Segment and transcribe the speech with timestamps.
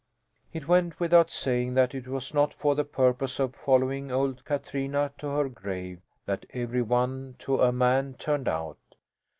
[0.51, 5.11] It went without saying that it was not for the purpose of following old Katrina
[5.19, 8.79] to her grave that every one to a man turned out.